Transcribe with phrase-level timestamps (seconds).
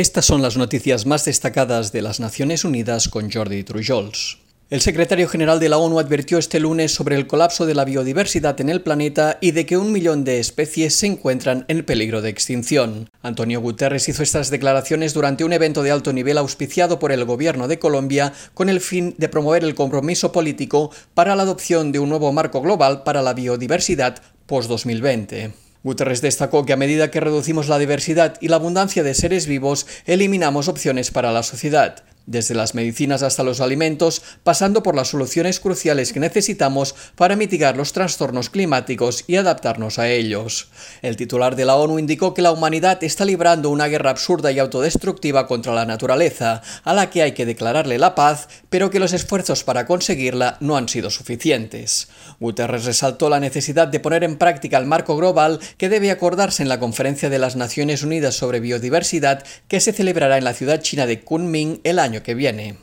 [0.00, 4.38] Estas son las noticias más destacadas de las Naciones Unidas con Jordi Trujols.
[4.70, 8.58] El secretario general de la ONU advirtió este lunes sobre el colapso de la biodiversidad
[8.62, 12.30] en el planeta y de que un millón de especies se encuentran en peligro de
[12.30, 13.10] extinción.
[13.20, 17.68] Antonio Guterres hizo estas declaraciones durante un evento de alto nivel auspiciado por el gobierno
[17.68, 22.08] de Colombia con el fin de promover el compromiso político para la adopción de un
[22.08, 25.52] nuevo marco global para la biodiversidad post-2020.
[25.82, 29.86] Guterres destacó que a medida que reducimos la diversidad y la abundancia de seres vivos,
[30.04, 35.58] eliminamos opciones para la sociedad desde las medicinas hasta los alimentos, pasando por las soluciones
[35.58, 40.68] cruciales que necesitamos para mitigar los trastornos climáticos y adaptarnos a ellos.
[41.02, 44.60] El titular de la ONU indicó que la humanidad está librando una guerra absurda y
[44.60, 49.12] autodestructiva contra la naturaleza, a la que hay que declararle la paz, pero que los
[49.12, 52.08] esfuerzos para conseguirla no han sido suficientes.
[52.38, 56.68] Guterres resaltó la necesidad de poner en práctica el marco global que debe acordarse en
[56.68, 61.06] la Conferencia de las Naciones Unidas sobre Biodiversidad que se celebrará en la ciudad china
[61.06, 62.76] de Kunming el año que viene.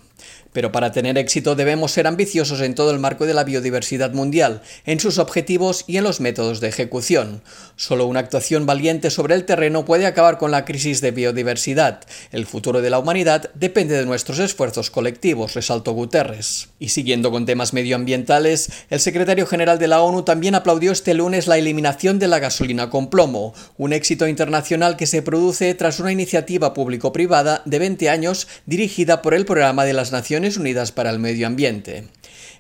[0.58, 4.64] Pero para tener éxito debemos ser ambiciosos en todo el marco de la biodiversidad mundial,
[4.88, 7.44] en sus objetivos y en los métodos de ejecución.
[7.76, 12.00] Solo una actuación valiente sobre el terreno puede acabar con la crisis de biodiversidad.
[12.32, 16.70] El futuro de la humanidad depende de nuestros esfuerzos colectivos, resaltó Guterres.
[16.80, 21.46] Y siguiendo con temas medioambientales, el secretario general de la ONU también aplaudió este lunes
[21.46, 26.12] la eliminación de la gasolina con plomo, un éxito internacional que se produce tras una
[26.12, 31.20] iniciativa público-privada de 20 años dirigida por el Programa de las Naciones Unidas para el
[31.20, 32.06] Medio Ambiente.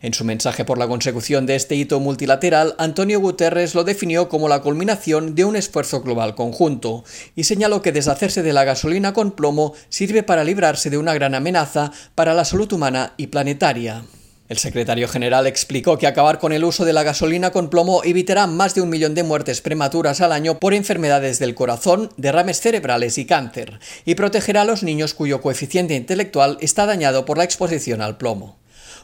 [0.02, 4.50] En su mensaje por la consecución de este hito multilateral, Antonio Guterres lo definió como
[4.50, 9.32] la culminación de un esfuerzo global conjunto y señaló que deshacerse de la gasolina con
[9.32, 14.04] plomo sirve para librarse de una gran amenaza para la salud humana y planetaria.
[14.50, 18.48] El secretario general explicó que acabar con el uso de la gasolina con plomo evitará
[18.48, 23.18] más de un millón de muertes prematuras al año por enfermedades del corazón, derrames cerebrales
[23.18, 28.02] y cáncer, y protegerá a los niños cuyo coeficiente intelectual está dañado por la exposición
[28.02, 28.58] al plomo.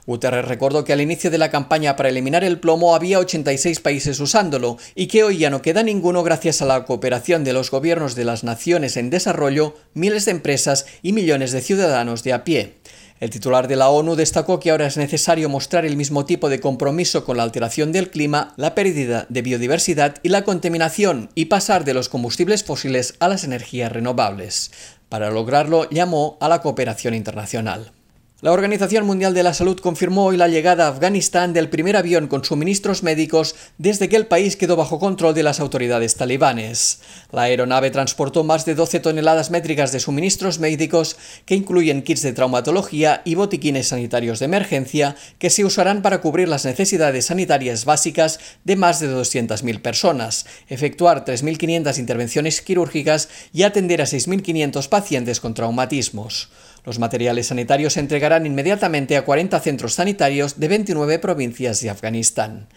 [0.05, 4.19] Guterres recordó que al inicio de la campaña para eliminar el plomo había 86 países
[4.19, 8.15] usándolo y que hoy ya no queda ninguno gracias a la cooperación de los gobiernos
[8.15, 12.75] de las naciones en desarrollo, miles de empresas y millones de ciudadanos de a pie.
[13.23, 16.59] El titular de la ONU destacó que ahora es necesario mostrar el mismo tipo de
[16.59, 21.85] compromiso con la alteración del clima, la pérdida de biodiversidad y la contaminación y pasar
[21.85, 24.73] de los combustibles fósiles a las energías renovables.
[25.07, 27.93] Para lograrlo llamó a la cooperación internacional.
[28.43, 32.27] La Organización Mundial de la Salud confirmó hoy la llegada a Afganistán del primer avión
[32.27, 36.99] con suministros médicos desde que el país quedó bajo control de las autoridades talibanes.
[37.31, 41.15] La aeronave transportó más de 12 toneladas métricas de suministros médicos
[41.45, 46.49] que incluyen kits de traumatología y botiquines sanitarios de emergencia que se usarán para cubrir
[46.49, 54.01] las necesidades sanitarias básicas de más de 200.000 personas, efectuar 3.500 intervenciones quirúrgicas y atender
[54.01, 56.49] a 6.500 pacientes con traumatismos.
[56.85, 62.67] Los materiales sanitarios se entregarán inmediatamente a 40 centros sanitarios de 29 provincias de Afganistán.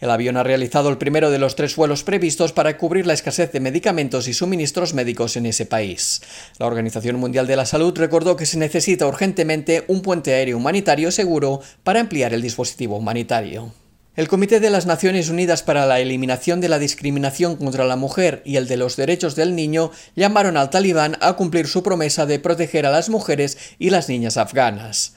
[0.00, 3.52] El avión ha realizado el primero de los tres vuelos previstos para cubrir la escasez
[3.52, 6.22] de medicamentos y suministros médicos en ese país.
[6.58, 11.12] La Organización Mundial de la Salud recordó que se necesita urgentemente un puente aéreo humanitario
[11.12, 13.72] seguro para ampliar el dispositivo humanitario.
[14.14, 18.42] El Comité de las Naciones Unidas para la Eliminación de la Discriminación contra la Mujer
[18.44, 22.38] y el de los Derechos del Niño llamaron al talibán a cumplir su promesa de
[22.38, 25.14] proteger a las mujeres y las niñas afganas.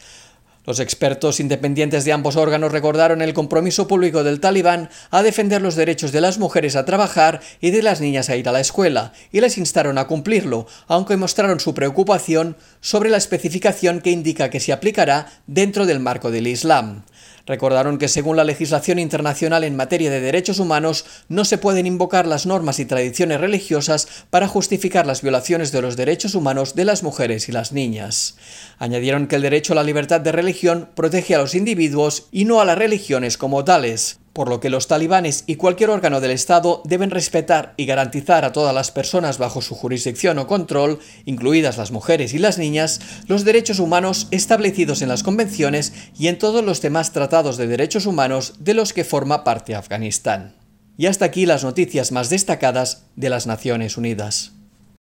[0.66, 5.76] Los expertos independientes de ambos órganos recordaron el compromiso público del talibán a defender los
[5.76, 9.14] derechos de las mujeres a trabajar y de las niñas a ir a la escuela,
[9.32, 14.60] y les instaron a cumplirlo, aunque mostraron su preocupación sobre la especificación que indica que
[14.60, 17.04] se aplicará dentro del marco del Islam.
[17.48, 22.26] Recordaron que según la legislación internacional en materia de derechos humanos no se pueden invocar
[22.26, 27.04] las normas y tradiciones religiosas para justificar las violaciones de los derechos humanos de las
[27.04, 28.36] mujeres y las niñas.
[28.80, 30.32] Añadieron que el derecho a la libertad de
[30.96, 34.88] protege a los individuos y no a las religiones como tales por lo que los
[34.88, 39.62] talibanes y cualquier órgano del Estado deben respetar y garantizar a todas las personas bajo
[39.62, 45.08] su jurisdicción o control, incluidas las mujeres y las niñas, los derechos humanos establecidos en
[45.08, 49.46] las convenciones y en todos los demás tratados de derechos humanos de los que forma
[49.46, 50.58] parte Afganistán.
[50.98, 54.52] Y hasta aquí las noticias más destacadas de las Naciones Unidas.